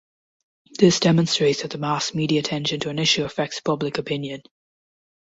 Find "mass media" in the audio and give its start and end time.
1.77-2.39